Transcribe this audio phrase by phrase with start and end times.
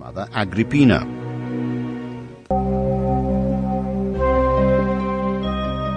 [0.00, 1.06] stepmother Agrippina.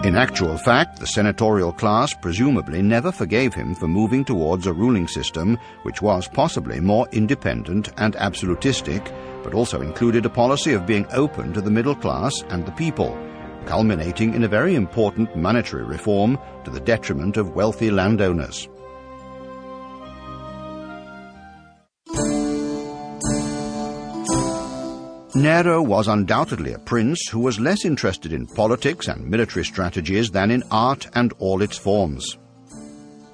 [0.05, 5.08] In actual fact, the senatorial class presumably never forgave him for moving towards a ruling
[5.08, 9.11] system which was possibly more independent and absolutistic,
[9.43, 13.18] but also included a policy of being open to the middle class and the people,
[13.66, 18.68] culminating in a very important monetary reform to the detriment of wealthy landowners.
[25.36, 30.51] Nero was undoubtedly a prince who was less interested in politics and military strategies than
[30.51, 32.37] in art and all its forms.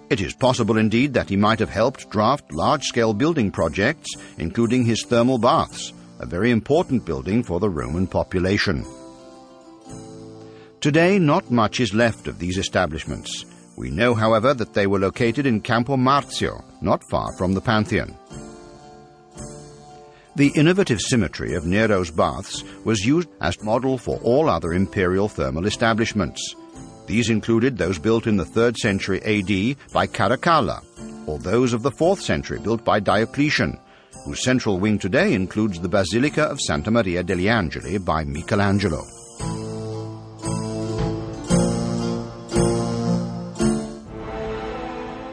[0.09, 5.03] It is possible indeed that he might have helped draft large-scale building projects, including his
[5.03, 8.85] thermal baths, a very important building for the Roman population.
[10.79, 13.45] Today not much is left of these establishments.
[13.75, 18.17] We know, however, that they were located in Campo Marzio, not far from the Pantheon.
[20.35, 25.65] The innovative symmetry of Nero's baths was used as model for all other imperial thermal
[25.65, 26.55] establishments.
[27.07, 30.83] These included those built in the 3rd century AD by Caracalla,
[31.27, 33.79] or those of the 4th century built by Diocletian,
[34.23, 39.18] whose central wing today includes the Basilica of Santa Maria degli Angeli by Michelangelo.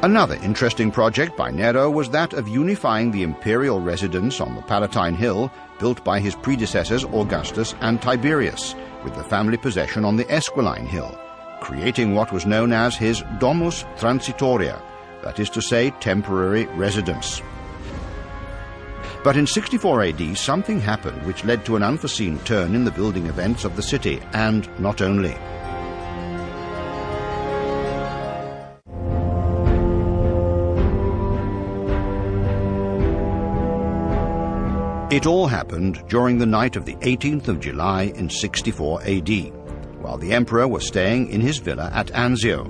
[0.07, 5.17] Another interesting project by Nero was that of unifying the imperial residence on the Palatine
[5.17, 10.87] Hill, built by his predecessors Augustus and Tiberius, with the family possession on the Esquiline
[10.87, 11.19] Hill,
[11.61, 14.81] creating what was known as his Domus Transitoria,
[15.25, 17.43] that is to say, temporary residence.
[19.25, 23.27] But in 64 AD, something happened which led to an unforeseen turn in the building
[23.27, 25.37] events of the city, and not only.
[35.09, 39.29] It all happened during the night of the 18th of July in 64 AD,
[40.01, 42.67] while the emperor was staying in his villa at Anzio.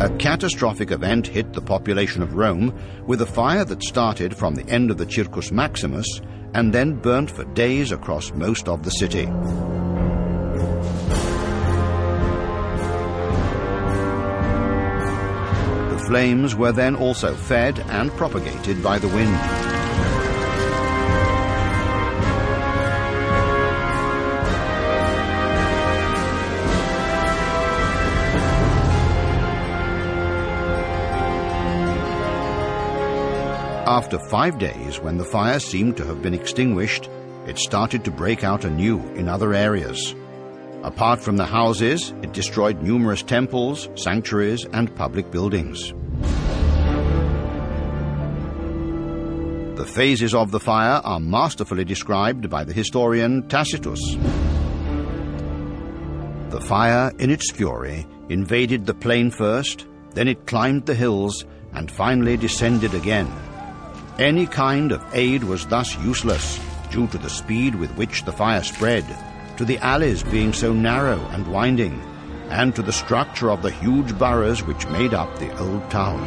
[0.00, 2.72] A catastrophic event hit the population of Rome
[3.08, 6.20] with a fire that started from the end of the Circus Maximus
[6.54, 9.26] and then burnt for days across most of the city.
[16.06, 19.36] Flames were then also fed and propagated by the wind.
[33.88, 37.08] After five days, when the fire seemed to have been extinguished,
[37.46, 40.14] it started to break out anew in other areas.
[40.82, 45.92] Apart from the houses, it destroyed numerous temples, sanctuaries, and public buildings.
[49.76, 54.00] The phases of the fire are masterfully described by the historian Tacitus.
[56.50, 61.90] The fire, in its fury, invaded the plain first, then it climbed the hills, and
[61.90, 63.30] finally descended again.
[64.18, 66.58] Any kind of aid was thus useless,
[66.90, 69.04] due to the speed with which the fire spread
[69.56, 72.00] to the alleys being so narrow and winding,
[72.50, 76.20] and to the structure of the huge boroughs which made up the old town.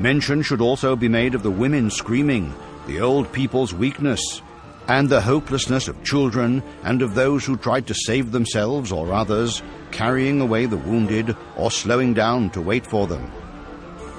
[0.00, 2.54] Mention should also be made of the women screaming,
[2.86, 4.42] the old people's weakness,
[4.86, 9.62] and the hopelessness of children and of those who tried to save themselves or others,
[9.90, 13.30] carrying away the wounded or slowing down to wait for them.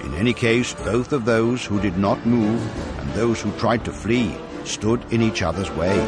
[0.03, 2.61] In any case, both of those who did not move
[2.99, 5.99] and those who tried to flee stood in each other's way.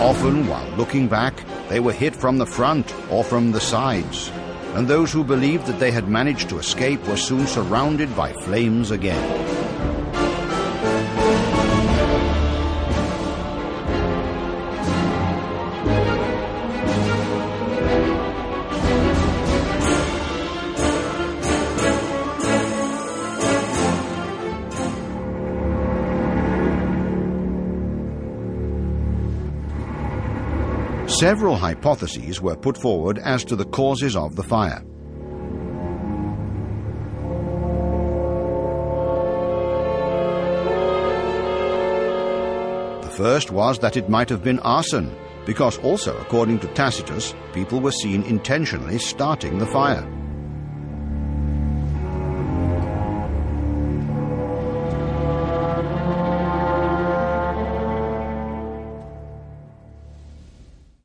[0.00, 1.34] Often, while looking back,
[1.68, 4.30] they were hit from the front or from the sides,
[4.74, 8.90] and those who believed that they had managed to escape were soon surrounded by flames
[8.92, 9.65] again.
[31.18, 34.84] Several hypotheses were put forward as to the causes of the fire.
[43.00, 45.10] The first was that it might have been arson,
[45.46, 50.06] because also, according to Tacitus, people were seen intentionally starting the fire.